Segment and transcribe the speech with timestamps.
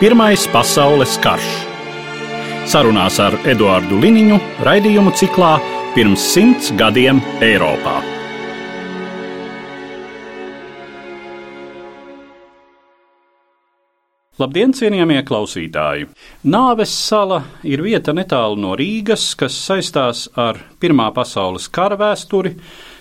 [0.00, 1.48] Pirmais pasaules karš.
[2.72, 5.50] Sarunās ar Eduāru Liniņu raidījumu ciklā
[5.92, 7.98] Pirms simts gadiem Eiropā.
[14.40, 16.08] Labdien, cienījamie klausītāji!
[16.48, 22.54] Nāves sala ir vieta netālu no Rīgas, kas saistās ar Pirmā pasaules kara vēsturi,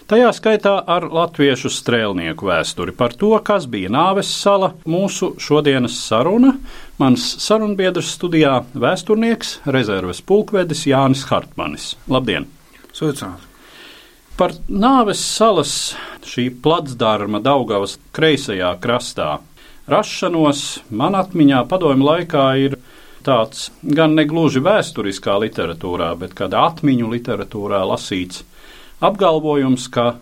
[0.09, 2.95] tajā skaitā ar latviešu strēlnieku vēsturi.
[2.97, 6.55] Par to, kas bija Nāves sala, mūsu šodienas saruna.
[6.99, 11.95] Mans sarunbiedrs studijā- vēsturnieks, rezerves pulkvedis Jānis Hartmanis.
[12.09, 12.47] Labdien!
[12.93, 13.45] Sveicināti!
[14.37, 19.39] Par Nāves salas šī placdarma Daugavas kreisajā krastā
[19.89, 22.77] rašanos man atmiņā padomju laikā ir
[23.25, 28.43] tāds gan ne gluži vēsturiskā literatūrā, bet kādā atmiņu literatūrā lasīts
[29.05, 30.15] apgalvojums, ka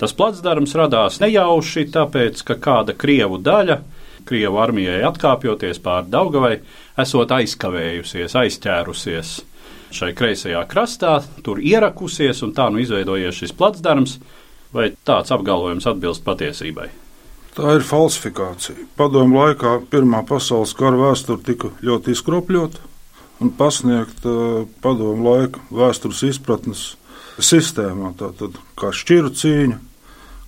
[0.00, 3.80] tas placdarms radās nejauši, tāpēc, ka kāda krievu daļa,
[4.26, 6.56] krievu armijai atkāpjoties pāri Daugavai,
[6.98, 9.36] esot aizkavējusies, aizķērusies
[9.96, 14.18] šai kreisajā krastā, tur ierakusies un tā nu izveidojies šis placdarms,
[14.74, 16.88] vai tāds apgalvojums atbilst patiesībai?
[17.56, 18.90] Tā ir falsifikācija.
[18.98, 22.82] Padomu laikā Pirmā pasaules kara vēsture tika ļoti izkropļota
[23.40, 24.34] un pasniegta
[24.84, 26.90] padomu laika vēstures izpratnes
[27.42, 28.12] sistēmā.
[28.18, 29.78] Tātad kā šķiru cīņa,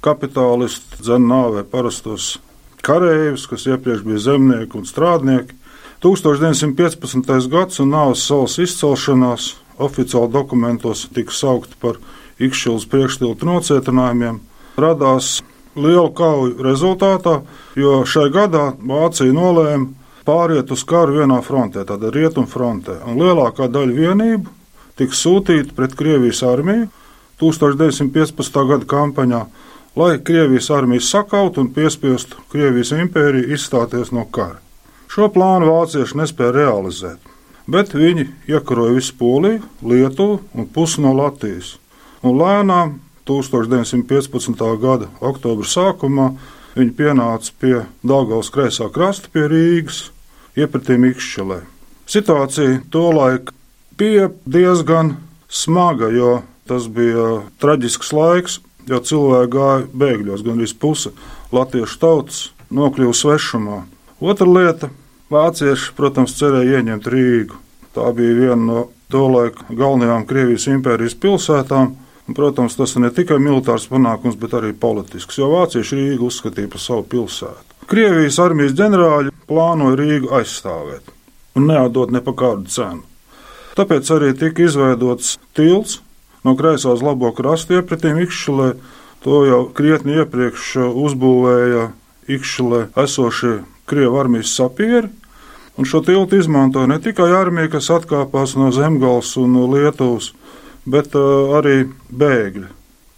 [0.04, 2.36] kapitālisti dzen nāvē parastos
[2.86, 5.56] kareivus, kas iepriekš bija zemnieki un strādnieki.
[6.04, 7.48] 1915.
[7.50, 11.98] gads un nāves salas izcelšanās oficiāli dokumentos tika saukta par
[12.38, 14.36] Ikšķilas priekšstiltu nocietinājumiem.
[14.78, 15.40] Radās
[15.74, 17.40] lielu kauju rezultātā,
[17.74, 19.90] jo šai gadā Vācija nolēma
[20.28, 23.00] pāriet uz karu vienā frontē, tāda rietumfrontē.
[23.10, 24.54] Un lielākā daļa vienību
[24.98, 26.88] tika sūtīta pret Krievijas armiju
[27.40, 28.60] 1915.
[28.68, 29.42] gada kampaņā,
[29.98, 34.58] lai Krievijas armiju sakautu un piespiestu Krievijas impēriju izstāties no kara.
[35.08, 37.18] Šo plānu vācieši nespēja realizēt,
[37.66, 41.76] bet viņi iekaroja visu Poliju, Lietuvu un pusi no Latvijas.
[42.22, 42.98] Un lēnām
[43.28, 44.64] 1915.
[44.82, 46.32] gada oktobra sākumā
[46.74, 50.08] viņi pienāca pie Dāngavas kreisā krasta, pie Rīgas,
[50.58, 51.62] iepratī Mikšķelē.
[52.08, 53.52] Situācija tolaik
[53.98, 55.16] bija diezgan
[55.48, 61.12] smaga, jo tas bija traģisks laiks, jo cilvēki gāja bēgļos, gan arī puse
[61.52, 63.82] latviešu tautas nokļuva svešumā.
[64.20, 64.90] Otra lieta-
[65.34, 67.56] vācieši, protams, cerēja ieņemt Rīgu.
[67.94, 71.96] Tā bija viena no tolaik galvenajām Krievijas impērijas pilsētām
[72.28, 76.68] Un, protams, tas ir ne tikai militārs panākums, bet arī politisks, jo vācieši Rīgu uzskatīja
[76.68, 77.76] par savu pilsētu.
[77.88, 81.08] Krievijas armijas ģenerāļi plānoja Rīgu aizstāvēt
[81.56, 83.00] un neatdot ne pa kādu cenu.
[83.78, 86.00] Tāpēc arī tika izveidots tilts
[86.42, 88.72] no kreisā uz labo krastu iepratīm Ikšķilē.
[89.22, 91.84] To jau krietni iepriekš uzbūvēja
[92.30, 95.10] Ikšķilē esošie Krievu armijas sapieri.
[95.78, 100.32] Un šo tiltu izmantoja ne tikai armija, kas atkāpās no Zemgals un no Lietuvas,
[100.82, 102.66] bet uh, arī bēgļi.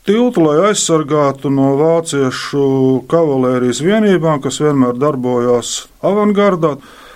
[0.05, 2.67] Tiltu, lai aizsargātu no vāciešu
[3.09, 6.75] kavalērijas vienībām, kas vienmēr darbojās avangardā,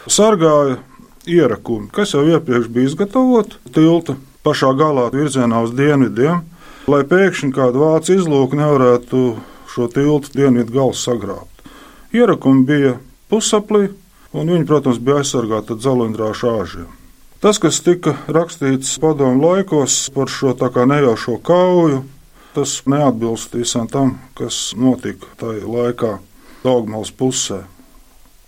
[0.09, 0.78] sargāja
[1.27, 6.43] ierakumi, kas jau iepriekš bija izgatavoti tilta pašā galā virzienā uz dienvidiem,
[6.91, 9.25] lai pēkšņi kāda vācu izlūka nevarētu
[9.75, 11.65] šo tiltu dienvidu galu sagrābt.
[12.15, 12.97] Ierakumi bija
[13.33, 13.89] pusaplī,
[14.35, 16.91] un viņi, protams, bija aizsargāti ar dzelendrāšu āžiem.
[17.45, 22.05] Tas, kas tika rakstīts padomu laikos par šo tā kā nejaušo kauju,
[22.55, 26.15] tas neatbilst visam tam, kas notika tajā laikā
[26.65, 27.65] Dogmals pusē.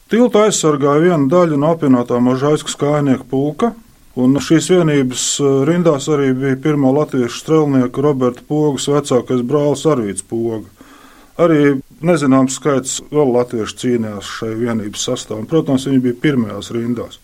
[0.07, 3.73] Tiltu aizsargāja viena daļa no apvienotā Mažaiskas kājnieku pulka,
[4.15, 5.25] un šīs vienības
[5.67, 10.63] rindās arī bija pirmā latviešu strelnieka Roberta Pogas vecākais brālis Arvīts Poga.
[11.43, 11.75] Arī
[12.07, 15.43] nezināms skaits vēl latviešu cīnījās šai vienības sastāvā.
[15.51, 17.19] Protams, viņi bija pirmajās rindās.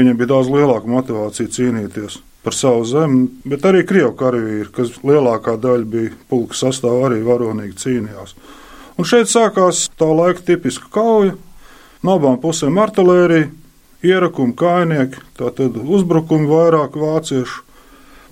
[0.00, 5.58] Viņam bija daudz lielāka motivācija cīnīties par savu zemi, bet arī krievu karavīri, kas lielākā
[5.60, 8.34] daļa bija pulka sastāvā, arī varonīgi cīnījās.
[8.96, 11.36] Un šeit sākās tā laika tipiska kauja.
[12.02, 13.50] No abām pusēm artērija,
[14.02, 17.62] ierakumi, kainieki, tātad uzbrukumi vairāk vāciešu.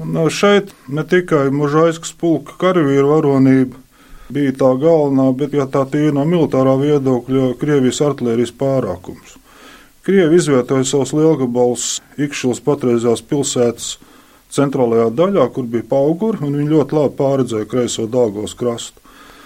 [0.01, 3.79] Un šeit ne tikai mužaiskas pulka karavīru varonība
[4.33, 9.37] bija tā galvenā, bet, ja tā tīra no militārā viedokļa, Krievijas artērijas pārākums.
[10.07, 11.89] Krievi izvietoja savus lielgabalus
[12.19, 13.91] Ikšķils patreizējās pilsētas
[14.51, 18.99] centrālajā daļā, kur bija pauguri, un viņi ļoti labi pārredzēja kreiso Dāngos krastu.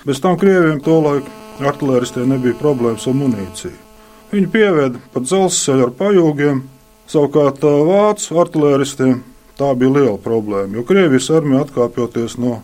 [0.09, 1.29] Bez tam krieviem tolaik
[1.61, 3.84] artilēristiem nebija problēmas ar munīciju.
[4.33, 6.63] Viņi pieveda pa dzelzceļu ar pajūgiem,
[7.11, 9.21] savukārt vācu artilēristiem
[9.59, 12.61] tā bija liela problēma, jo Krievijas armija atkāpjoties no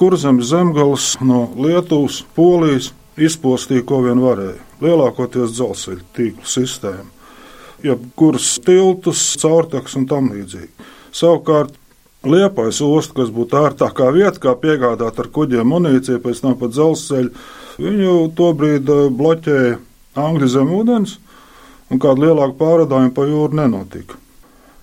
[0.00, 4.60] Kurzemes zemgales, no Lietuvas, Polijas, izpostīja, ko vien varēja.
[4.80, 7.10] Lielākoties dzelzceļa tīklu sistēmu,
[7.84, 10.72] jebkuras tiltus, caurtaks un tam līdzīgi.
[11.12, 11.76] Savukārt
[12.20, 17.30] Liepais ostu, kas būtu ērtākā vieta, kā piegādāt ar kuģiem munīciju, pēc tam pa dzelzceļu,
[17.80, 19.78] viņu tobrīd bloķēja
[20.18, 21.18] Angļu zemūdens,
[21.90, 24.18] un kāda lielāka pārādājuma pa jūru nenotika.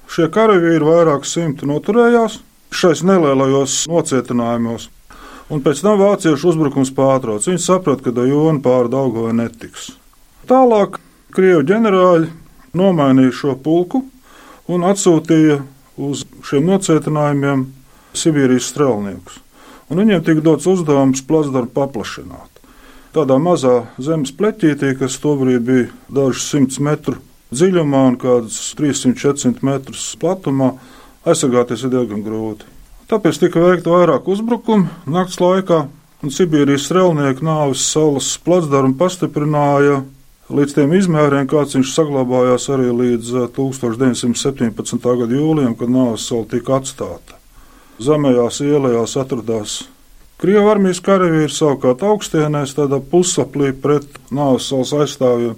[0.08, 2.40] Šie karavīri vairāk simti noturējās
[2.72, 4.88] šais nelielajos nocietinājumos,
[5.52, 7.48] un pēc tam vāciešu uzbrukums pārtrauc.
[7.48, 9.92] Viņi saprot, ka Dajona pāri Daugovai netiks.
[10.48, 11.00] Tālāk
[11.36, 12.30] Krievu ģenerāļi
[12.78, 14.06] nomainīja šo pulku
[14.72, 15.60] un atsūtīja
[16.08, 17.68] uz šiem nocietinājumiem
[18.18, 19.42] Sibīrijas strēlniekus.
[19.92, 22.57] Un viņiem tika dots uzdevums plasdarbu paplašināt.
[23.16, 27.18] Tādā mazā zemes pleķītī, kas tobrīd bija dažus simtus metru
[27.56, 30.74] dziļumā un kādus 300-400 metrus platumā,
[31.28, 32.68] aizsargāties ir diezgan grūti.
[33.08, 35.86] Tāpēc tika veikta vairāk uzbrukumu nakts laikā,
[36.24, 40.02] un Sibīrijas strēlnieku nāves salas placdarmu pastiprināja
[40.52, 44.98] līdz tiem izmēriem, kāds viņš saglabājās arī līdz 1917.
[44.98, 47.40] Eh, gada jūlijam, kad nāves sala tika atstāta.
[48.04, 49.86] Zemējās ielās atradās
[50.38, 55.56] Krievijas armijas karavīri savukārt augstienēs tādā pusaplī pret nāves aizstāvjiem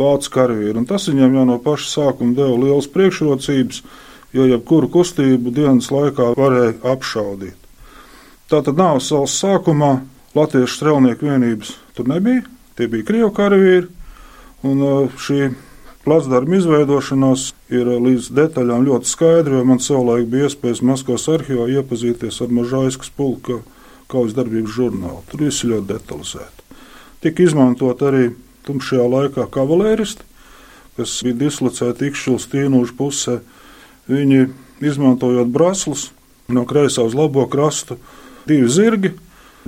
[0.00, 3.82] vācu karavīri, un tas viņiem jau no paša sākuma deva lielas priekšrocības,
[4.32, 7.58] jo jebkuru kustību dienas laikā varēja apšaudīt.
[8.48, 9.98] Tātad nāves salas sākumā
[10.32, 12.46] latviešu strelnieku vienības tur nebija,
[12.80, 13.90] tie bija krievu karavīri,
[14.64, 15.50] un uh, šī
[16.06, 21.68] placdarma izveidošanās ir uh, līdz detaļām ļoti skaidra, jo man savulaik bija iespējas Maskavas arhīvā
[21.76, 23.60] iepazīties ar Mažaiskas pulka
[24.12, 25.22] kaujas darbības žurnālu.
[25.30, 26.66] Tur viss ir ļoti detalizēti.
[27.22, 28.32] Tika izmantot arī
[28.66, 30.26] tumšajā laikā kavalēristi,
[30.98, 33.38] kas bija dislocēti Ikšķils tīnūžu pusē.
[34.10, 34.48] Viņi
[34.82, 36.10] izmantojot braslus
[36.52, 37.96] no kreisā uz labo krastu,
[38.48, 39.12] divi zirgi,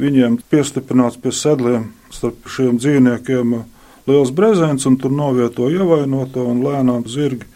[0.00, 3.54] viņiem piestiprināts pie sedliem starp šiem dzīvniekiem
[4.10, 7.46] liels brezents, un tur novietoja ievainoto un lēnām zirgi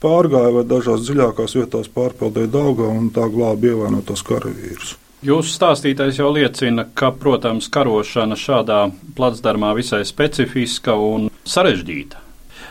[0.00, 4.96] pārgāja vai dažās dziļākās vietās pārpeldēja daļgā un tā glāba ievainotos karavīrus.
[5.20, 8.86] Jūsu stāstītais jau liecina, ka, protams, karošana šādā
[9.18, 12.22] placdarmā visai specifiska un sarežģīta.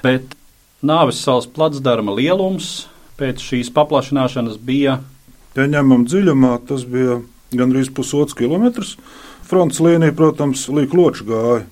[0.01, 0.33] Bet
[0.81, 2.87] nāves salas placdarma lielums
[3.19, 4.95] pēc šīs paplašināšanas bija.
[5.53, 7.19] Ja ņemam dziļumā, tas bija
[7.53, 8.95] gandrīz pusotrs kilometrs.
[9.45, 11.67] Fronts līnija, protams, līkloči gāja.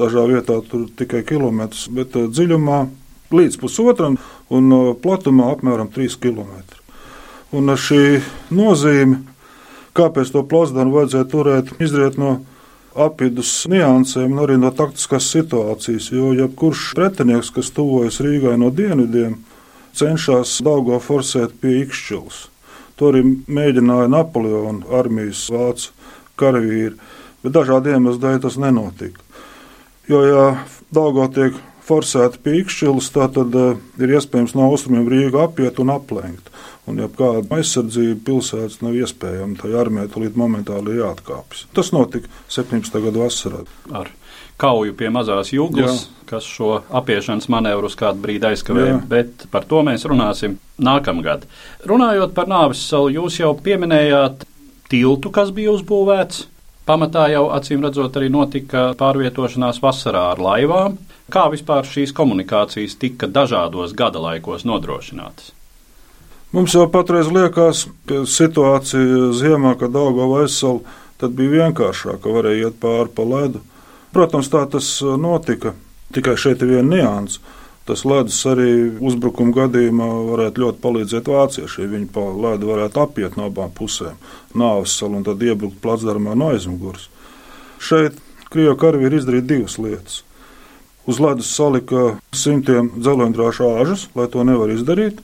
[0.00, 2.80] Dažā vietā tur tikai kilometrs, bet uh, dziļumā
[3.34, 4.16] līdz pusotram
[4.48, 6.48] un uh, platumā apmēram 3 km.
[7.54, 8.22] Un šī
[8.56, 9.20] nozīme
[9.94, 12.40] Kāpēc to plazdaru vajadzēja turēt, izriet no
[12.94, 19.36] apvidus niansēm un arī no taktiskās situācijas, jo jebkurš pretinieks, kas tuvojas Rīgai no dienvidiem,
[19.94, 22.40] cenšas Daugo forsēt pie Ikšķils.
[22.98, 25.90] To arī mēģināja Napoleona armijas vācu
[26.38, 26.94] karavīri,
[27.42, 29.22] bet dažādiem iemeslu dēļ tas nenotika.
[30.10, 30.44] Jo, ja
[30.94, 36.50] Daugo tiek forsēta pie Ikšķilas, tad uh, ir iespējams no austrumiem Rīgu apiet un aplenkt
[36.90, 39.56] un jebkāda aizsardzība pilsētas nav iespējama.
[39.60, 41.66] Tā armija tulīt momentāli jāatkāpjas.
[41.76, 43.00] Tas notika 17.
[43.06, 43.62] gada vasarā.
[43.94, 44.10] Ar
[44.60, 46.24] kauju pie mazās jūglas, Jā.
[46.30, 49.04] kas šo apiešanas manevru uz kādu brīdi aizkavēja, Jā.
[49.10, 51.48] bet par to mēs runāsim nākamgad.
[51.88, 54.44] Runājot par nāves salu, jūs jau pieminējāt
[54.92, 56.46] tiltu, kas bija uzbūvēts.
[56.84, 60.98] Pamatā jau acīm redzot, arī notika pārvietošanās vasarā ar laivām.
[61.32, 65.54] Kā vispār šīs komunikācijas tika dažādos gada laikos nodrošinātas?
[66.54, 70.84] Mums jau patreiz liekas, ka situācija ziemā, kad auga aizsala,
[71.18, 73.64] tad bija vienkāršāk, ka varēja iet pāri pa ledu.
[74.14, 75.72] Protams, tā tas notika.
[76.14, 77.40] Tikai šeit ir viena nianses.
[77.84, 78.68] Tas ledus arī
[79.04, 81.90] uzbrukuma gadījumā varētu ļoti palīdzēt vāciešiem.
[81.92, 84.16] Viņi pa ledu varētu apiet no abām pusēm,
[84.56, 87.10] nāves salu un tad iebrukt placdarmā no aizmugures.
[87.84, 88.16] Šeit
[88.48, 90.22] Krievijas karavīri izdarīja divas lietas.
[91.10, 95.20] Uz ledus salika simtiem dzeloņdrāšu āžus, lai to nevar izdarīt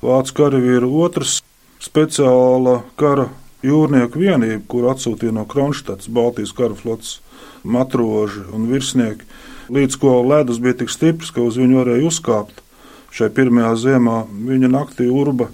[0.00, 1.40] vācu karavīru otrs
[1.82, 3.28] speciāla kara
[3.66, 7.18] jūrnieku vienība, kur atsūtīja no Kronštātas Baltijas kara flotes
[7.62, 9.26] matroži un virsnieki,
[9.70, 12.62] līdz ko ledus bija tik stiprs, ka uz viņu varēja uzkāpt.
[13.10, 15.48] Šai pirmajā ziemā viņa naktī urba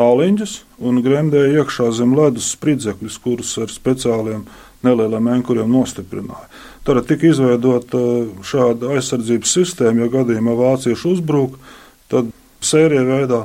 [0.00, 4.44] āliņģus un gremdēja iekšā zem ledus spridzekļus, kurus ar speciāliem
[4.84, 6.50] nelieliem enkuriem nostiprināja.
[6.84, 8.00] Tad tika izveidota
[8.44, 11.56] šāda aizsardzības sistēma, ja gadījumā vācieši uzbruk,
[12.12, 12.28] tad
[12.64, 13.40] sērija veidā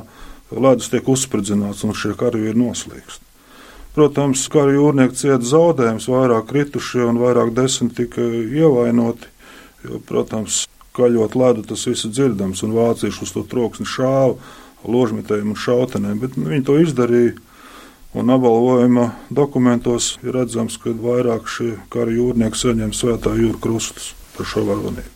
[0.52, 3.29] ledus tiek uzspridzināts un šie karavīri noslīkst.
[3.96, 9.26] Protams, kara jūrnieki cieta zaudējumus, vairāk kritušie un vairāk desmit tika ievainoti.
[9.82, 10.62] Jo, protams,
[10.94, 14.36] kaļot ledu, tas viss ir dzirdams, un vācieši uz to troksni šāva
[14.86, 17.36] ložmetējiem un šautenēm, bet viņi to izdarīja.
[18.10, 24.48] Un apbalvojuma dokumentos ir redzams, ka vairāk šie kara jūrnieki saņem svētā jūra krustus par
[24.50, 25.06] šo varonību.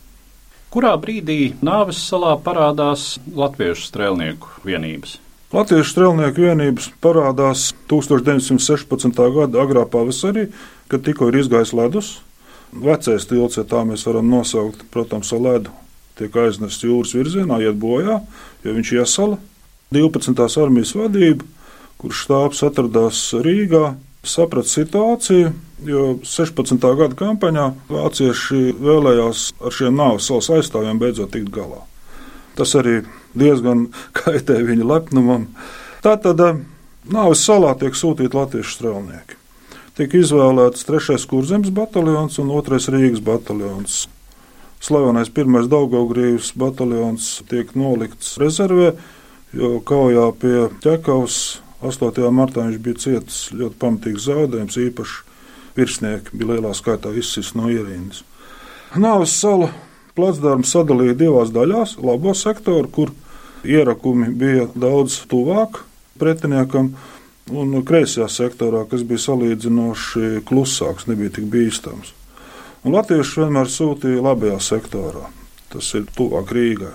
[0.71, 5.19] Kurā brīdī Nāves salā parādās latviešu strēlnieku vienības?
[5.55, 9.21] Latviešu strēlnieku vienības parādās 1916.
[9.37, 10.49] gada agrā pavasarī,
[10.91, 12.09] kad tikko ir izgājis ledus.
[12.75, 15.71] Vecais tilts, ja tā mēs varam nosaukt, protams, ar ledu
[16.19, 18.19] tiek aiznests jūras virzienā, iet bojā,
[18.65, 19.39] jo viņš iesala.
[19.95, 20.43] 12.
[20.59, 21.47] armijas vadība,
[22.03, 23.95] kurš štābs atradās Rīgā,
[24.27, 25.53] saprata situāciju,
[25.87, 26.89] jo 16.
[26.99, 31.85] gada kampaņā vācieši vēlējās ar šiem nāves salas aizstāvjiem beidzot tikt galā.
[32.59, 33.05] Tas arī
[33.37, 33.89] diezgan
[34.19, 35.49] kaitē viņa lepnumam.
[36.05, 36.63] Tātad eh,
[37.05, 39.35] Nāves salā tiek sūtīti latviešu strēlnieki.
[39.95, 41.19] Tiek izvēlēts 3.
[41.29, 42.79] kurzemes bataljons un 2.
[42.95, 44.07] Rīgas bataljons.
[44.81, 45.69] Slavenais 1.
[45.69, 48.95] Daugaugrības bataljons tiek nolikts rezervē,
[49.53, 51.37] jo kaujā pie ķekavas
[51.85, 52.25] 8.
[52.33, 55.21] martā viņš bija cietis ļoti pamatīgs zaudējums, īpaši
[55.77, 58.23] virsnieki bija lielā skaitā izsist no ierīnas.
[58.97, 59.69] Nāves sala
[60.17, 63.13] placdarmu sadalīja divās daļās- labo sektoru, kur
[63.67, 65.83] ierakumi bija daudz tuvāk
[66.19, 66.93] pretiniekam,
[67.51, 72.13] un kreisajā sektorā, kas bija salīdzinoši klusāks, nebija tik bīstams.
[72.85, 75.25] Un latvieši vienmēr sūtīja labajā sektorā,
[75.73, 76.93] tas ir tuvāk Rīgai.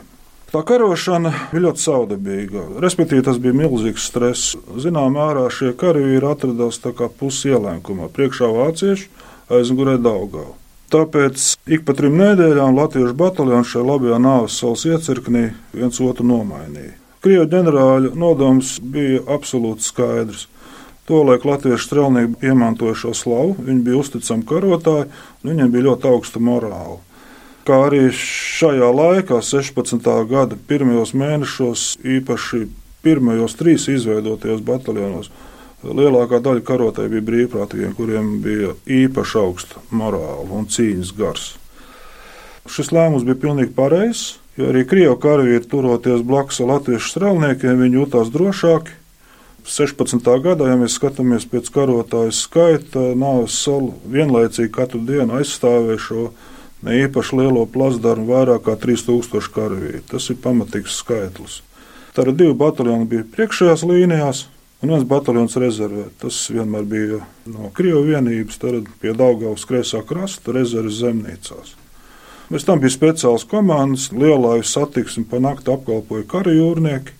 [0.51, 4.57] Tā karošana bija ļoti saudabīga, respektīvi tas bija milzīgs stress.
[4.83, 6.81] Zināmā mērā šie karavīri atradās
[7.21, 9.07] pusielēnkumā, priekšā vācieši,
[9.51, 10.60] aizmugurē Daugava.
[10.91, 16.97] Tāpēc ik pa trim nedēļām latviešu bataljons šajā labajā nāves salas iecirknī viens otru nomainīja.
[17.23, 20.49] Krievu ģenerāļu nodoms bija absolūti skaidrs.
[21.07, 25.07] Tolaik latviešu strēlnieki iemantoja šo slavu, viņi bija uzticami karotāji,
[25.43, 26.99] un viņiem bija ļoti augsta morāla.
[27.69, 30.11] Kā arī šajā laikā, 16.
[30.31, 32.65] gada pirmajos mēnešos, īpaši
[33.05, 35.31] pirmajos trīs izveidotajos bataljonos,
[35.81, 41.47] Lielākā daļa karotāju bija brīvprātīgie, kuriem bija īpaši augsta morāla un cīņas gars.
[42.69, 48.29] Šis lēmums bija pilnīgi pareizs, jo arī krievu karavīri turoties blakus latviešu strēlniekiem, viņi jutās
[48.35, 48.99] drošāki.
[49.71, 50.29] 16.
[50.45, 56.29] gadā, ja mēs skatāmies pēc karotāju skaita, Nāves salu vienlaicīgi katru dienu aizstāvēja šo
[56.85, 60.05] ne īpaši lielo plasdaru vairāk kā 3000 karavīru.
[60.13, 61.61] Tas ir pamatīgs skaitlis.
[62.17, 64.47] Tad divi bataljoni bija priekšējās līnijās,
[64.81, 66.09] un viens bataljons rezervē.
[66.21, 67.21] Tas vienmēr bija
[67.51, 71.77] no Krievijas vienības, tad pie Daugavas kreisā krasta rezerves zemnīcās.
[72.51, 77.13] Bez tam bija speciāls komandas, lielāju satiksmi pa nakti apkalpoja kara jūrnieki,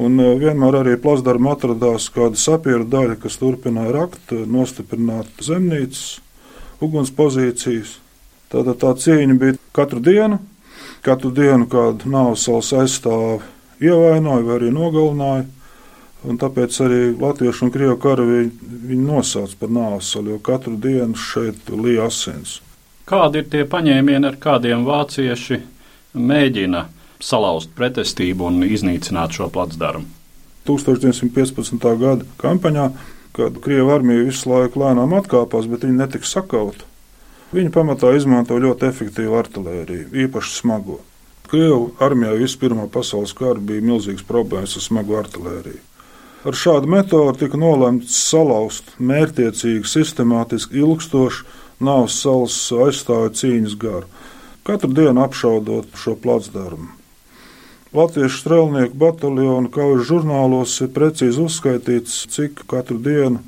[0.00, 6.18] un e, vienmēr arī plasdarma atradās kāda sapieru daļa, kas turpināja rakt, nostiprināt zemnīcas,
[6.84, 7.96] uguns pozīcijas.
[8.52, 10.40] Tātad tā cīņa bija katru dienu,
[11.06, 13.40] katru dienu kādu nāves salas aizstāvi
[13.80, 15.48] ievainoja vai arī nogalināja.
[16.28, 18.50] Un tāpēc arī latviešu un krievu karavīri
[18.90, 22.58] viņu nosauc par nāvesali, jo katru dienu šeit līja asins.
[23.08, 25.62] Kādi ir tie paņēmieni, ar kādiem vācieši
[26.14, 26.84] mēģina
[27.24, 30.06] salauzt pretestību un iznīcināt šo placdarmu?
[30.68, 31.88] 1915.
[32.04, 32.86] gada kampaņā,
[33.34, 36.84] kad Krievija armija visu laiku lēnām atkāpās, bet viņi netika sakauti.
[37.50, 41.00] Viņi pamatā izmanto ļoti efektīvu artēriju, īpaši smago.
[41.50, 45.80] Krievu armijā vispirmā pasaules kara bija milzīgs problēmas ar smagu artēriju.
[46.40, 54.08] Ar šādu metodi tika nolemts salauzt mērķiecīgi, sistemātiski, ilgstoši Nāves salas aizstāvju cīņas garu,
[54.68, 56.90] katru dienu apšaudot šo placdarmu.
[57.96, 63.40] Latviešu strēlnieku bataljona kaujas žurnālos ir precīzi uzskaitīts, cik katru dienu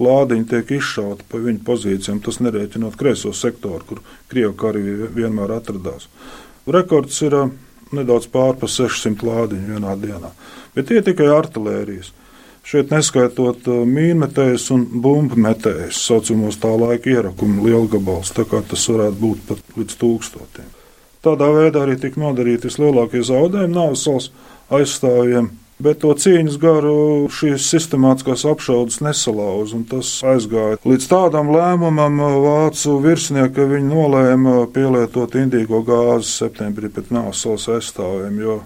[0.00, 2.22] lādiņi tiek izšauti pa viņu pozīcijām.
[2.24, 6.06] Tas nerēķinot kreiso sektoru, kur krievu karavīri vienmēr atradās.
[6.70, 7.50] Rekords ir uh,
[7.92, 10.30] nedaudz pār pa 600 lādiņu vienā dienā,
[10.76, 12.14] bet tie tikai artilērijas.
[12.70, 18.84] Šeit neskaitot uh, mīnmetējus un bumbu metējus, saucamos tā laika ierakumu lielgabals, tā kā tas
[18.86, 20.68] varētu būt pat līdz tūkstotiem.
[21.26, 24.30] Tādā veidā arī tika nodarīti vislielākie zaudējumi nāves salas
[24.70, 25.50] aizstāvjiem,
[25.82, 26.94] bet to cīņas garu
[27.34, 33.90] šīs sistemātiskās apšaudas nesalauza, un tas aizgāja līdz tādam lēmumam uh, vācu virsnieki, ka viņi
[33.90, 38.62] nolēma pielietot indīgo gāzi septembrī pret nāves salas aizstāvjiem, jo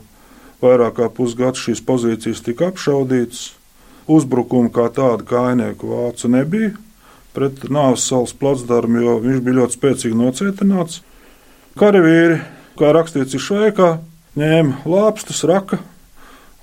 [0.60, 3.54] vairāk kā pusgads šīs pozīcijas tika apšaudītas.
[4.10, 6.74] Uzbrukumu kā tādu kainieku vācu nebija.
[7.34, 11.00] pret nāves salas placdarmu, jo viņš bija ļoti spēcīgi nocietināts.
[11.74, 12.36] Karavīri,
[12.78, 13.88] kā rakstīts, šveikā,
[14.38, 15.80] ņēma lāpstus, raka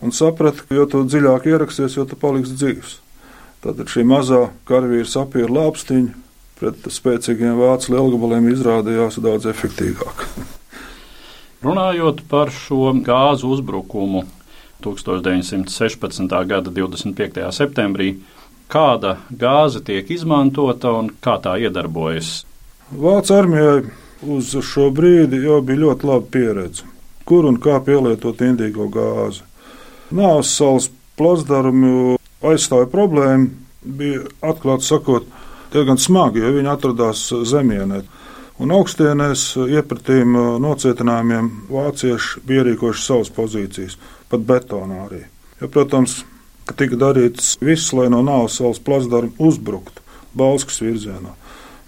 [0.02, 2.96] un saprata, ka jo tu dziļāk ieraksies, jo tu paliksi dzīves.
[3.62, 6.16] Tad šī mazā karavīra sapīra lāpstiņa
[6.62, 10.24] pret spēcīgiem vācu lielgabaliem izrādījās daudz efektīvāk.
[11.62, 14.24] Runājot par šo gāzu uzbrukumu
[14.84, 16.38] 1916.
[16.50, 17.48] gada 25.
[17.56, 18.16] septembrī,
[18.72, 22.42] kāda gāze tiek izmantota un kā tā iedarbojas?
[22.92, 23.84] Vācu armijai
[24.22, 26.88] uz šo brīdi jau bija ļoti laba pieredze,
[27.26, 29.46] kur un kā pielietot indīgo gāzi.
[30.12, 33.48] Nāves salas plasdarmu aizstāja problēma,
[33.82, 35.28] bija atklāti sakot,
[35.74, 38.02] diezgan smagi, jo viņi atradās zemienē.
[38.62, 43.96] Un augstienēs iepratīm nocietinājumiem vācieši bija ierīkojuši savas pozīcijas,
[44.32, 45.26] pat betonā arī.
[45.62, 46.22] Ja, protams,
[46.66, 50.02] ka tika darīts viss, lai no nāves salas plasdarmu uzbruktu
[50.38, 51.36] Balskas virzienā.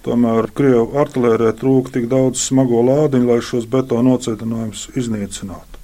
[0.04, 5.80] Tomēr Krievijas artērijai trūka tik daudz smago lādiņu, lai šos betona nocietinājumus iznīcinātu.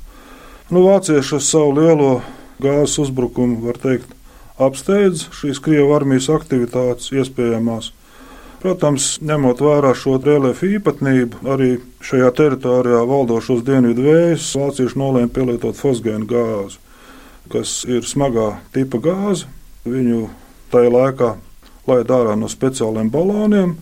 [0.70, 2.10] Nu, vācieši ar savu lielo
[2.60, 4.12] gāzes uzbrukumu, var teikt,
[4.60, 7.94] apsteidz šīs Krievijas armijas aktivitātes iespējamās.
[8.60, 11.70] Protams, ņemot vērā šo reliefu īpatnību, arī
[12.04, 16.76] šajā teritorijā valdošos dienvidu vējus, vācieši nolēma pielietot fosgēnu gāzi,
[17.54, 19.48] kas ir smagā tipa gāze.
[19.88, 20.26] Viņu
[20.74, 21.30] tajā laikā
[21.88, 23.78] laida ārā no speciāliem baloniem,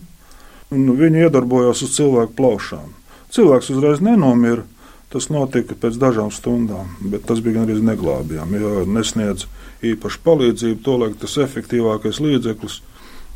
[0.70, 2.92] un viņi iedarbojās uz cilvēku plaušām.
[3.34, 4.62] Cilvēks uzreiz nenomira.
[5.08, 9.46] Tas notika pēc dažām stundām, bet tas bija gandrīz neglābjami, jo nesniedz
[9.80, 10.82] īpašu palīdzību.
[10.84, 12.82] Tolēk tas efektīvākais līdzeklis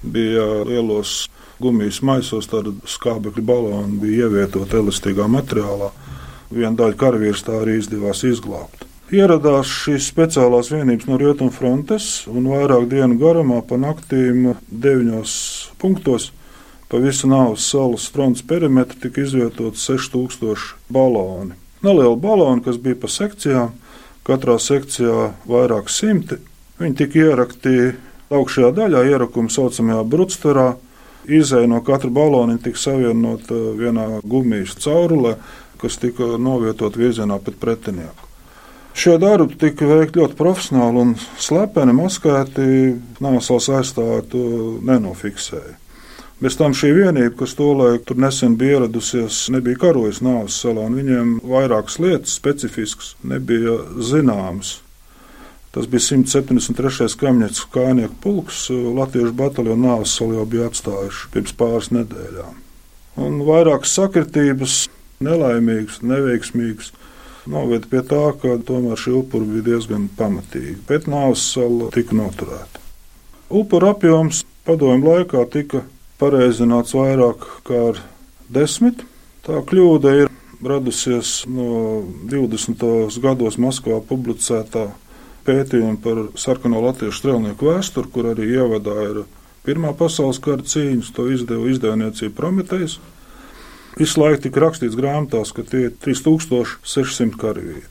[0.03, 1.29] bija lielos
[1.63, 5.93] gumijas maisos, tāda skābekļa balona bija ievietota elastīgā materiālā.
[6.53, 8.85] Viena daļa karavīrs tā arī izdevās izglābt.
[9.13, 15.35] Ieradās šīs speciālās vienības no rietumfrontes un vairāk dienu garumā pa naktīm deviņos
[15.81, 16.31] punktos
[16.93, 21.55] Pa visu Nāvas salas frontes perimetru tika izvietots 6000 baloni.
[21.81, 23.71] Nelieli baloni, kas bija pa sekcijām,
[24.29, 26.37] katrā sekcijā vairāk simti.
[26.77, 27.73] Viņi tika ierakti
[28.39, 30.73] augšējā daļā, ierakuma saucamajā brūcturā.
[31.23, 35.37] Izēja no katra balona tika savienota vienā gumijas caurulē,
[35.79, 38.29] kas tika novietot virzienā pret pretinieku.
[38.93, 42.67] Šie darbi tika veikti ļoti profesionāli un slepeni, maskēti.
[43.25, 44.43] Nāsals aizstāvēt to
[44.85, 45.79] nenofiksēja.
[46.43, 50.97] Bez tam šī vienība, kas tolaik tur nesen bija ieradusies, nebija karojusi nāves salā, un
[50.99, 54.81] viņiem vairākas lietas specifiskas nebija zināmas.
[55.73, 57.07] Tas bija 173.
[57.17, 62.59] kamienas kājnieku pulks, Latviešu bataljonu nāves jau bija atstājuši pirms pāris nedēļām.
[63.25, 64.75] Un vairākas sakritības,
[65.25, 66.93] nelaimīgas, neveiksmīgas,
[67.49, 72.83] noveda pie tā, ka tomēr šī upura bija diezgan pamatīga, bet nāves sala tika noturēta.
[73.49, 75.83] Upura apjoms padomju laikā tika
[76.21, 78.03] pareizināts vairāk kā ar
[78.53, 79.03] desmit.
[79.43, 80.33] Tā kļūda ir
[80.63, 83.19] radusies no 20.
[83.25, 84.91] gados Maskavā publicētā
[85.47, 89.23] pētījuma par sarkano latviešu strēlnieku vēsturi, kur arī ievadā ir
[89.63, 92.97] Pirmā pasaules kara cīņas, to izdeva izdevniecība Prometējs.
[93.95, 97.85] Visu laiku tika rakstīts grāmatās, ka tie ir 3600 karavīri.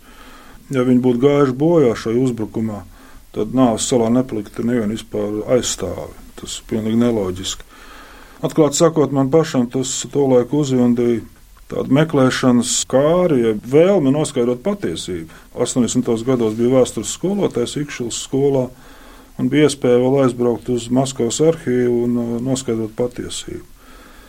[0.75, 2.81] Ja viņi būtu gājuši bojā šajā uzbrukumā,
[3.35, 6.11] tad nāves salā nepliktu nevienu vispār aizstāvi.
[6.41, 7.67] Tas ir pilnīgi neloģiski.
[8.43, 11.23] Atklāti sakot, man pašam tas tolaik uzjundīja
[11.71, 15.31] tādu meklēšanas kāri, ja vēlme noskaidrot patiesību.
[15.55, 16.13] 80.
[16.27, 18.67] gados bija vēstures skolotājs Ikšils skolā,
[19.39, 23.65] un bija iespēja vēl aizbraukt uz Maskavas arhīvu un uh, noskaidrot patiesību.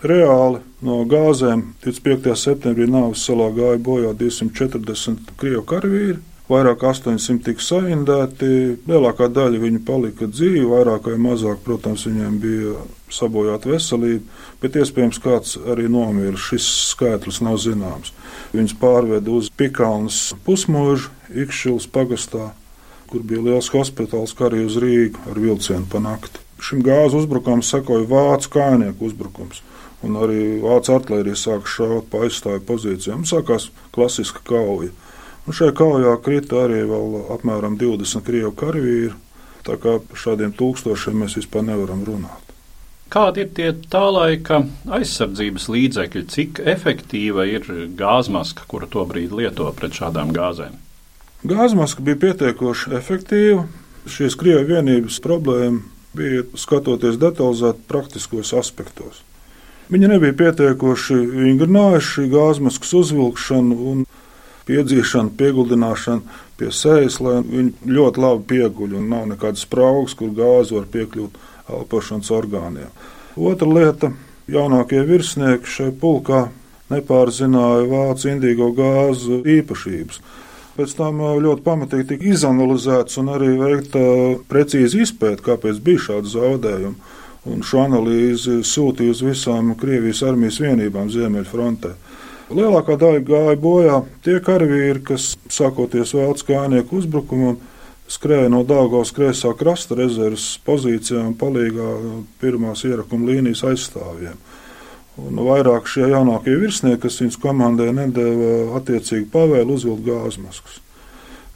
[0.03, 2.35] Reāli no gāzēm 25.
[2.35, 6.19] septembrī Nāves salā gāja bojā 240 krievu karavīri,
[6.51, 8.49] Vairāk 800 tika saindēti,
[8.91, 12.73] lielākā daļa viņu palika dzīvi, vairāk vai mazāk, protams, viņiem bija
[13.13, 14.25] sabojāta veselība,
[14.63, 16.39] bet iespējams kāds arī nomira.
[16.39, 18.15] Šis skaitlis nav zināms.
[18.55, 22.51] Viņus pārveda uz Pikalnas pusmūžu, Ikšķils pagastā,
[23.09, 26.43] kur bija liels hospitāls, kā arī uz Rīgu ar vilcienu pa nakti.
[26.63, 29.63] Šim gāzu uzbrukumam sekoja vācu kājnieku uzbrukums.
[30.03, 33.27] Un arī vācu artērija sāka šaut pa aizstāju pozīcijām.
[33.27, 34.91] Sākās klasiska kauja.
[35.47, 36.85] Un šajā kaujā krita arī
[37.35, 39.15] apmēram 20 krievu karavīri.
[39.67, 42.52] Tā kā par šādiem tūkstošiem mēs vispār nevaram runāt.
[43.13, 46.23] Kādi ir tie tā laika aizsardzības līdzekļi?
[46.33, 47.67] Cik efektīva ir
[47.99, 50.79] gāzmaska, kuru to brīdi lieto pret šādām gāzēm?
[51.45, 53.67] Gāzmaska bija pietiekoši efektīva.
[54.09, 55.83] Šīs krievu vienības problēma
[56.17, 59.21] bija skatoties detalizēti praktiskos aspektos.
[59.93, 64.05] Viņi nebija pietiekoši vingrinājuši gāzmaskas uzvilkšanu un
[64.71, 70.79] piedzīšana, pieguldināšana pie sejas, lai viņi ļoti labi pieguļ un nav nekādas spraugas, kur gāze
[70.79, 72.91] var piekļūt elpošanas orgāniem.
[73.37, 74.13] Otra lieta-
[74.57, 76.49] jaunākie virsnieki šai pulkā
[76.91, 80.21] nepārzināja vācu indīgo gāzu īpašības.
[80.77, 84.05] Pēc tam ļoti pamatīgi tika izanalizēts un arī veikta
[84.49, 86.95] precīzi izpēta, kāpēc bija šādi zaudējumi.
[87.53, 91.91] Un šo analīzi sūtīja uz visām Krievijas armijas vienībām Ziemeļfrontē.
[92.53, 97.59] Lielākā daļa gāja bojā tie karavīri, kas sākoties Vācu kājnieku uzbrukumam,
[98.11, 101.91] skrēja no Dāngavas kreisā krasta rezerves pozīcijām, palīgā
[102.43, 104.39] pirmās ierakuma līnijas aizstāvjiem.
[105.23, 110.81] Un vairāk šie jaunākie virsnieki, kas viņas komandai nedēva attiecīgi pavēlu uzvilkt gāzmaskas.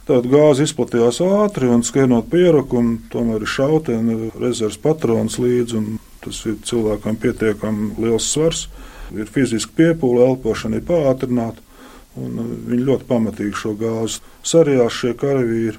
[0.07, 6.39] Tad gāze izplatījās ātri un skrienot pierakumu, tomēr ir šautiena rezerves patrons līdzi, un tas
[6.47, 8.67] ir cilvēkam pietiekami liels svars.
[9.11, 11.59] Ir fiziski piepūle, elpošana ir pātrināta,
[12.19, 15.75] un viņi ļoti pamatīgi šo gāzi sarījās šie karavīri.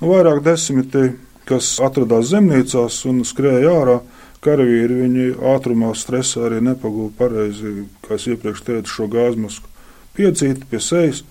[0.00, 1.10] Nu, vairāk desmiti,
[1.48, 3.98] kas atradās zemnīcās un skrēja ārā,
[4.44, 7.74] karavīri viņi ātrumā, stresā arī nepagūda pareizi,
[8.06, 9.68] kā es iepriekš teicu, šo gāzmasku
[10.16, 11.22] piedzīt pie sejas.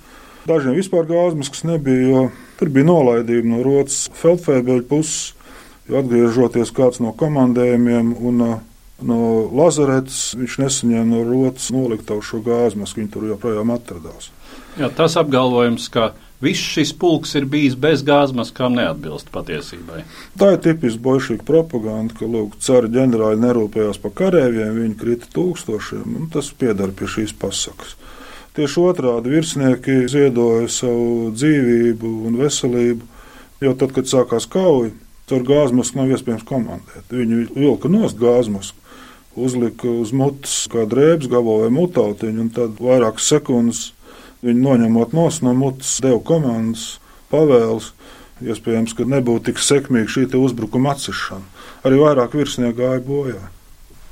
[0.49, 2.21] Dažiem vispār gāzmaskas nebija, jo
[2.59, 5.33] tur bija nolaidība no rotas Feldfēbeļa puses,
[5.89, 8.43] jo atgriežoties kāds no komandējumiem un
[9.09, 9.19] no
[9.55, 14.31] lazaretes, viņš nesaņēma no rotas noliktavu šo gāzmasku, viņi tur joprojām atradās.
[14.79, 20.05] Jā, tas apgalvojums, ka Viss šis pulks ir bijis bez gāzmaskām, neatbilst patiesībai.
[20.39, 26.15] Tā ir tipiska bolševika propaganda, ka lūk, cara ģenerāļi nerūpējās par karavīriem, viņi krita tūkstošiem,
[26.15, 27.97] un tas piedara pie šīs pasakas.
[28.55, 33.11] Tieši otrādi virsnieki ziedoja savu dzīvību un veselību,
[33.67, 34.95] jo tad, kad sākās kauja,
[35.27, 37.11] tur gāzmasku nav iespējams komandēt.
[37.11, 38.79] Viņi vilka nost gāzmasku,
[39.35, 43.89] uzlika uz mutes kā drēbes gabalu vai mutautiņu, un tad vairākas sekundes
[44.45, 46.99] Viņi noņemot no mutes, deva komandas,
[47.31, 47.93] pavēles.
[48.39, 51.43] Iespējams, ka nebūtu tik sekmīga šī uzbrukuma atcešana.
[51.83, 53.41] Arī vairāk virsnieki gāja bojā.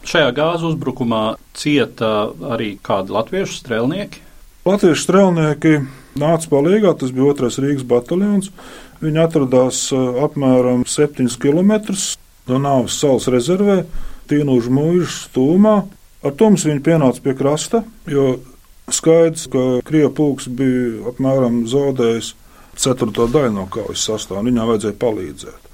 [0.08, 4.22] Šajā gāzes uzbrukumā cieta arī kādi latviešu strēlnieki.
[4.68, 5.74] Latviešu strēlnieki
[6.20, 8.52] nāca palīdzīgā, tas bija otrais Rīgas bataljons.
[9.00, 11.74] Viņi atradās apmēram 7 km
[12.48, 13.82] no Nāves salas rezervē,
[14.28, 15.76] Tīnužu mūžas stūmā.
[16.26, 18.42] Ar to mums viņi pienāca pie krasta, jo
[18.88, 22.30] Skaidrs, ka Krievijas pulks bija apmēram zaudējis
[22.80, 25.65] ceturto daļu no kaujas sastāvā, un viņām vajadzēja palīdzēt.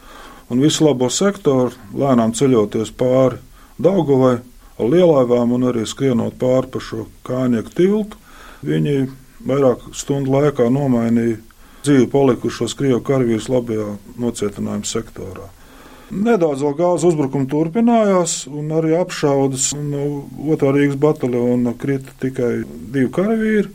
[0.50, 3.38] Un visu labo sektoru lēnām ceļoties pāri
[3.84, 4.36] Daugavai
[4.80, 8.18] ar lielaivām un arī skrienot pāri pa šo kānieku tiltu,
[8.66, 9.08] viņi
[9.46, 11.38] vairāk stundu laikā nomainīja
[11.84, 13.92] dzīvi palikušos Krievijas karavīrus labajā
[14.26, 15.50] nocietinājuma sektorā.
[16.14, 20.24] Nedaudz vēl gāzes uzbrukumi turpinājās, un arī apšaudas no
[20.54, 23.72] otrā Rīgas bataljona krita tikai divi karavīri.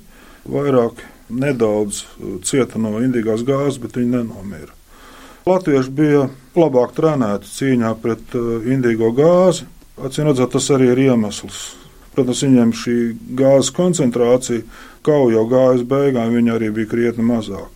[0.49, 2.05] Vairāk nedaudz
[2.47, 4.71] cieta no indīgās gāzes, bet viņi nenomira.
[5.49, 9.67] Latvieši bija labāk trenēti cīņā pret uh, indīgo gāzi.
[9.99, 11.63] Acīm redzot, tas arī ir iemesls.
[12.15, 12.97] Protams, viņiem šī
[13.39, 14.63] gāzes koncentrācija
[15.07, 17.73] kauja jau gājas beigām, viņa arī bija krietni mazāka.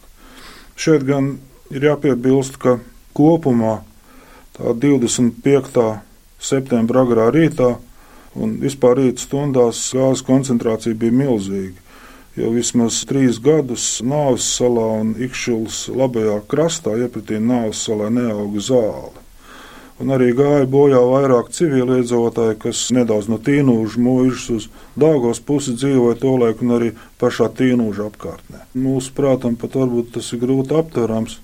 [0.79, 1.37] Šeit gan
[1.73, 2.79] ir jāpiebilst, ka
[3.17, 3.81] kopumā
[4.57, 5.87] tā 25.
[6.43, 7.77] septembra agrā rītā,
[8.37, 11.79] un vispār rīta stundās gāzes koncentrācija bija milzīga.
[12.37, 19.13] Jo vismaz trīs gadus Nāves salā un Ikšķulas labajā krastā iepratīm Nāves salā neauga zāle.
[20.01, 26.17] Un arī gāja bojā vairāk civiliedzīvotāji, kas nedaudz no tīnūža mūžas uz Dāngos pusi dzīvoja
[26.25, 28.65] to laiku un arī pašā tīnūža apkārtnē.
[28.81, 31.37] Mūsu prātam pat varbūt tas ir grūti aptverams.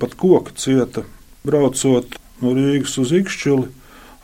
[0.00, 1.04] Pat koka cieta,
[1.44, 3.68] braucot no Rīgas uz Ikšķili,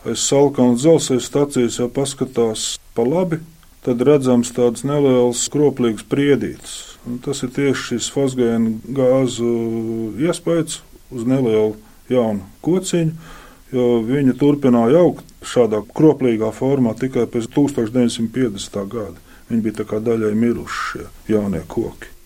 [0.09, 3.41] aiz Salkāna dzelzceļa stācijas jau paskatās pa labi,
[3.85, 6.79] tad redzams tāds neliels kroplīgs priedītis.
[7.09, 9.51] Un tas ir tieši šis fosgēna gāzu
[10.21, 11.75] iespējas uz nelielu
[12.13, 13.15] jaunu kociņu,
[13.73, 18.81] jo viņi turpināja augt šādā kroplīgā formā tikai pēc 1950.
[18.91, 19.17] gada.
[19.51, 22.20] Viņi bija daļai miruši šie jaunie koki.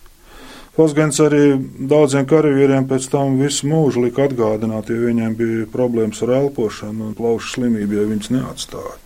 [0.75, 1.55] Fosgens arī
[1.87, 7.15] daudziem karavīriem pēc tam visu mūžu lika atgādināt, ja viņiem bija problēmas ar elpošanu un
[7.15, 8.97] plaušu slimību, ja viņas neatstāja.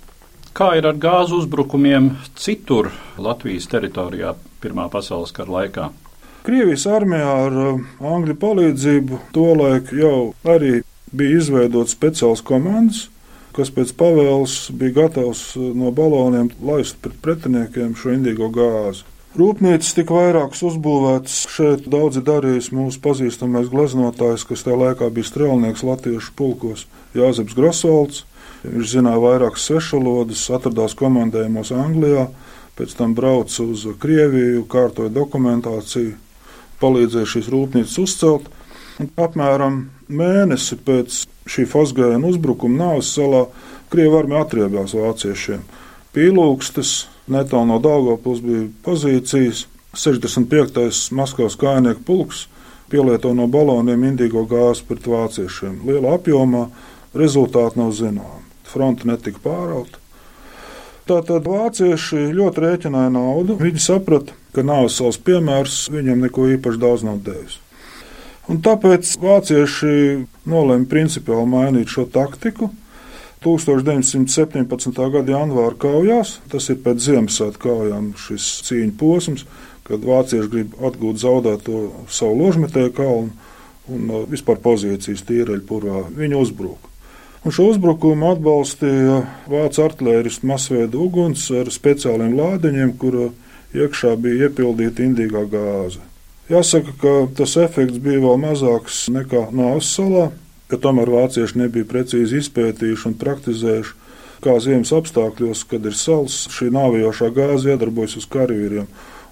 [0.57, 2.89] Kā ir ar gāzu uzbrukumiem citur
[3.21, 5.91] Latvijas teritorijā Pirmā pasaules kara laikā?
[6.43, 10.81] Krievijas armijā ar uh, Angļu palīdzību tolaik jau arī
[11.13, 13.05] bija izveidots speciāls komandas,
[13.55, 19.05] kas pēc pavēles bija gatavs uh, no baloniem laist pret pretiniekiem šo indīgo gāzi.
[19.39, 21.35] Rūpnīcas tika vairākas uzbūvētas.
[21.55, 28.25] Šeit daudzi darījis mūsu pazīstamais gleznotājs, kas tajā laikā bija strēlnieks Latviešu pulkos Jāzeps Grasvalds.
[28.65, 32.25] Viņš zināja vairākas svešvalodas, atradās komandējumos Anglijā,
[32.81, 36.17] pēc tam brauca uz Krieviju, kārtoja dokumentāciju,
[36.83, 38.49] palīdzēja šīs rūpnīcas uzcelt.
[38.99, 43.45] Un apmēram mēnesi pēc šī fosgēna uzbrukuma Nāves salā
[43.93, 45.63] Krievija armija atriebjās vāciešiem.
[46.17, 46.97] Pīlūkstas,
[47.33, 49.67] netālu no Daugopils bija pozīcijas,
[49.99, 51.13] 65.
[51.17, 52.47] Maskavas kājnieku pulks
[52.93, 55.81] pielieto no baloniem indīgo gāzi pret vāciešiem.
[55.89, 56.67] Liela apjomā
[57.17, 58.45] rezultāti nav zināmi.
[58.69, 60.01] Fronte netika pārauta.
[61.09, 63.57] Tātad vācieši ļoti rēķināja naudu.
[63.61, 67.57] Viņi saprata, ka nāves salas piemērs viņam neko īpaši daudz nav devis.
[68.49, 69.95] Un tāpēc vācieši
[70.49, 72.71] nolēma principiāli mainīt šo taktiku.
[73.45, 74.99] 1917.
[75.15, 79.45] gada janvāra kaujās, tas ir pēc Ziemassvētku kaujām, šis cīņu posms,
[79.87, 83.31] kad vācieši grib atgūt zaudēto savu ložmetēju kalnu
[83.89, 86.09] un uh, vispār pozīcijas tīreļpurvā.
[86.19, 86.91] Viņi uzbruka.
[87.47, 93.31] Un šo uzbrukumu atbalstīja vācu artēristu masveida uguns ar speciāliem lādiņiem, kura
[93.79, 96.03] iekšā bija iepildīta indīgā gāze.
[96.51, 100.31] Jāsaka, ka tas efekts bija vēl mazāks nekā Nāves salā,
[100.69, 103.95] ka tomēr vācieši nebija precīzi izpētījuši un praktizējuši,
[104.45, 108.87] kā ziemas apstākļos, kad ir sals, šī nāvējošā gāze iedarbojas uz karavīriem.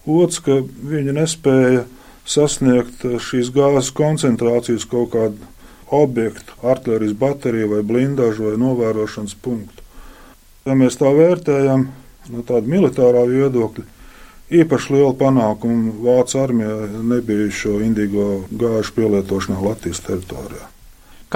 [0.07, 1.85] Otrs, ka viņi nespēja
[2.27, 5.53] sasniegt šīs gāzes koncentrācijas kaut kādu
[5.94, 9.85] objektu, artērijas bateriju vai blindāžu vai novērošanas punktu.
[10.66, 11.87] Ja mēs tā vērtējam
[12.35, 13.85] no tāda militārā viedokļa,
[14.62, 16.79] īpaši liela panākuma Vācijas armijā
[17.12, 20.66] nebija šo indīgo gāžu pielietošanā Latvijas teritorijā.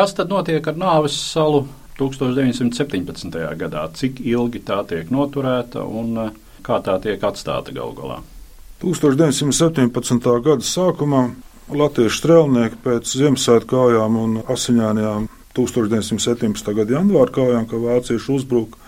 [0.00, 1.66] Kas tad notiek ar Nāves salu
[1.98, 3.34] 1917.
[3.60, 3.82] gadā?
[3.92, 6.30] Cik ilgi tā tiek noturēta un eh,
[6.64, 8.16] kā tā tiek atstāta galu galā?
[8.80, 10.30] 1917.
[10.46, 11.20] gada sākumā
[11.82, 15.28] Latviešu strēlnieki pēc Ziemassvētku kājām un asiņainajām
[15.60, 16.72] 1917.
[16.80, 18.80] gada janvāra kājām, kad vācieši uzbruka,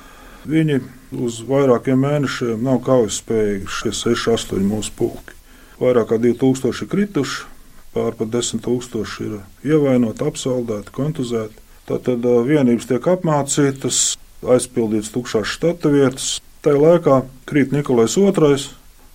[0.49, 0.81] viņi
[1.21, 5.37] uz vairākiem mēnešiem nav kaujas spējīgi šie 6-8 mūsu pulki.
[5.77, 7.52] Vairāk kā 2000 krituši,
[7.95, 9.37] pār pat 10 tūkstoši ir
[9.75, 11.59] ievainoti, apsaldēti, kontuzēti.
[11.89, 14.17] Tātad vienības tiek apmācītas,
[14.55, 16.37] aizpildītas tukšās štata vietas.
[16.63, 18.59] Tajā laikā krīt Nikolais II,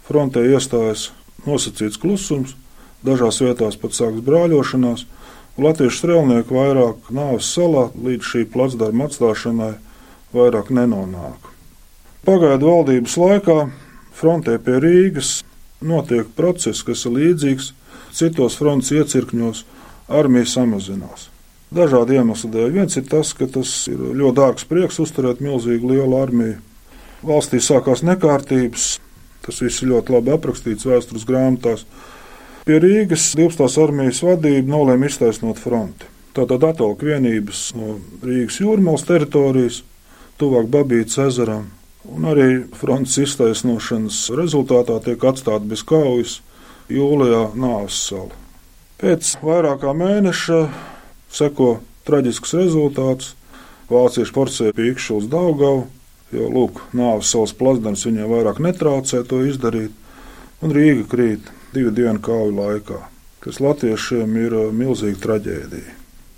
[0.07, 1.09] frontē iestājas
[1.47, 2.57] nosacīts klusums,
[3.05, 5.05] Dažās vietās pat sākas brāļošanās.
[5.61, 9.73] Latviešu strēlnieki vairāk nāves salā līdz šī placdarma atstāšanai
[10.33, 11.51] vairāk nenonāk.
[12.25, 13.57] Pagaidu valdības laikā
[14.17, 15.31] frontē pie Rīgas
[15.81, 17.71] notiek process, kas ir līdzīgs
[18.15, 19.63] citos frontes iecirkņos,
[20.07, 21.27] armija samazinās.
[21.73, 22.69] Dažādu iemeslu dēļ.
[22.77, 26.61] Viens ir tas, ka tas ir ļoti dārgs prieks uzturēt milzīgu lielu armiju.
[27.27, 28.85] Valstī sākās nekārtības,
[29.43, 31.83] tas viss ir ļoti labi aprakstīts vēstures grāmatās.
[32.67, 33.67] Pie Rīgas 12.
[33.83, 36.07] armijas vadība nolēma iztaisnot fronti.
[36.37, 39.81] Tātad atvilk vienības no Rīgas jūrmālas teritorijas,
[40.39, 41.65] tuvāk Babītas ezeram,
[42.07, 46.37] un arī frontes iztaisnošanas rezultātā tiek atstāta bez kaujas
[46.91, 48.33] jūlijā Nāves sala.
[48.97, 50.61] Pēc vairāk kā mēneša
[51.33, 53.33] seko traģisks rezultāts.
[53.87, 55.85] Vācieši forcēja pīkšķi uz Daugavu,
[56.35, 59.93] jo lūk, Nāves salas plasdams viņiem vairāk netraucē to izdarīt,
[60.59, 62.99] un Rīga krīt divu dienu kauju laikā,
[63.43, 65.96] kas latviešiem ir uh, milzīga traģēdija.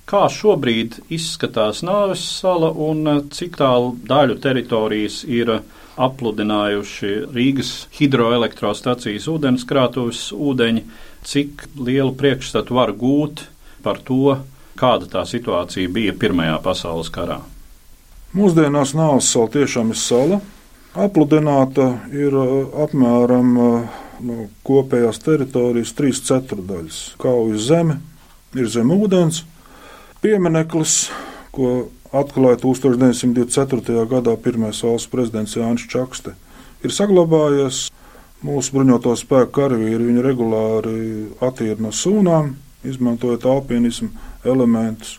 [0.10, 5.52] Kā šobrīd izskatās Nāves sala un uh, cik tālu daļu teritorijas ir
[6.00, 10.82] apludinājuši Rīgas hidroelektrostacijas ūdenskrātuves ūdeņi,
[11.30, 13.44] cik lielu priekšstatu var gūt
[13.86, 14.40] par to,
[14.80, 17.42] kāda tā situācija bija Pirmajā pasaules karā?
[18.34, 20.42] Mūsdienās Nāves sala tiešām ir sala.
[20.98, 22.34] Apludināta ir
[22.88, 23.54] apmēram
[24.26, 27.00] no kopējās teritorijas trīs ceturdaļas.
[27.22, 28.00] Kaujas zeme
[28.58, 29.44] ir zem ūdens.
[30.20, 31.08] Piemineklis,
[31.56, 34.04] ko atklāja 1924.
[34.10, 36.36] gadā pirmais valsts prezidents Jānis Čakste,
[36.84, 37.88] ir saglabājies.
[38.40, 41.00] Mūsu bruņoto spēku karavīri viņu regulāri
[41.44, 42.54] attīra no sūnām,
[42.88, 44.14] izmantojot alpinismu
[44.48, 45.18] elementus.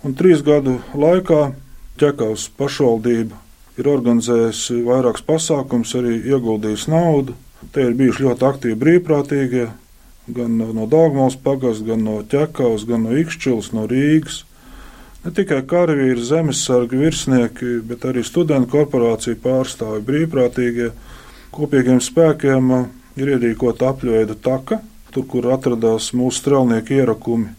[0.00, 1.50] Un trīs gadu laikā
[2.00, 3.36] Čekavas pašvaldība
[3.76, 7.36] ir organizējusi vairākus pasākumus, arī ieguldījusi naudu,
[7.74, 9.66] Te ir bijuši ļoti aktīvi brīvprātīgie,
[10.34, 14.42] gan no Dārgājas pagasts, gan no ķekavas, gan no Ikšķils, no Rīgas.
[15.24, 20.92] Ne tikai karavīri, zemesargi, virsnieki, bet arī studentu korporāciju pārstāvi brīvprātīgie.
[21.54, 22.84] Kopīgiem spēkiem uh,
[23.18, 24.78] ir ierīkota apļveida taka,
[25.14, 27.50] tur, kur atradās mūsu strelnieku ierakumi.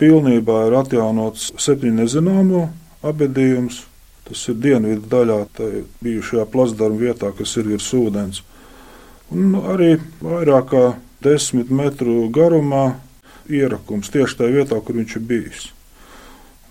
[0.00, 2.66] Pilnībā ir atjaunots septiņu nezināmo
[3.06, 3.84] abedījums.
[4.26, 5.70] Tas ir dienvidu daļā, tā
[6.02, 8.42] bijušajā plasdarma vietā, kas ir virs ūdens
[9.34, 10.84] un arī vairāk kā
[11.24, 12.96] desmit metru garumā
[13.48, 15.66] ierakums tieši tajā vietā, kur viņš ir bijis.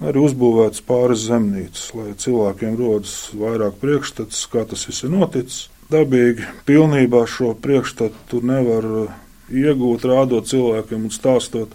[0.04, 5.70] Arī uzbūvēts pāris zemnīcas, lai cilvēkiem rodas vairāk priekšstats, kā tas viss ir noticis.
[5.92, 9.14] Dabīgi pilnībā šo priekšstatu nevar uh,
[9.54, 11.72] iegūt, rādot cilvēkiem un stāstot.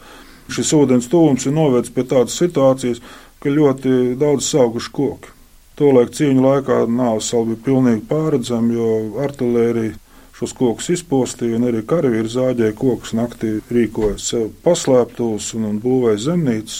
[0.50, 3.00] Šis ūdens tūms ir novedis pie tādas situācijas,
[3.40, 5.32] ka ļoti daudz sauguši koki.
[5.80, 8.88] Tolaik cīņu laikā nāves sala bija pilnīgi pārredzama, jo
[9.24, 9.94] artērija
[10.40, 16.22] šos kokus izpostīja, un arī karavīri zāģēja kokus naktī, rīkoja sev paslēptos un, un būvēja
[16.30, 16.78] zemnīcas.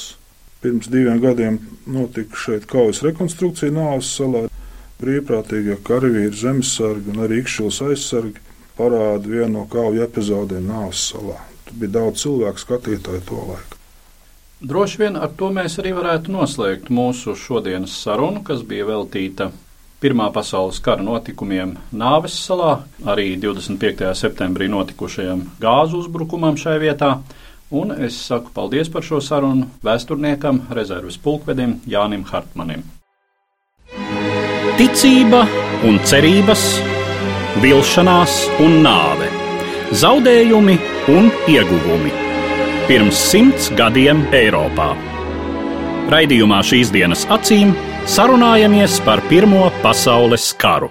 [0.64, 4.46] Pirms diviem gadiem notika šeit kaujas rekonstrukcija nāves salā.
[5.00, 8.40] Brīvprātīgie karavīri, zemesargi un arī ikšķils aizsargi
[8.76, 11.36] parāda vienu no kauju epizodēm Nāves salā.
[11.68, 13.80] Tur bija daudz cilvēku skatītāju to laiku.
[14.60, 19.48] Droši vien ar to mēs arī varētu noslēgt mūsu šodienas sarunu, kas bija veltīta
[20.00, 24.14] Pirmā pasaules kara notikumiem Nāves salā, arī 25.
[24.16, 27.18] septembrī notikušajam gāzu uzbrukumam šai vietā.
[27.70, 32.80] Un es saku paldies par šo sarunu vēsturniekam, rezerves pulkvedim Jānim Hartmanim.
[34.80, 35.44] Ticība
[35.84, 36.64] un cerības
[37.60, 39.28] vilšanās un nāve,
[40.00, 40.78] zaudējumi
[41.12, 42.16] un ieguvumi.
[42.88, 44.94] Pirms simts gadiem Eiropā.
[46.10, 47.76] Raidījumā šīs dienas acīm
[48.10, 50.88] sarunājamies par Pirmo pasaules karu.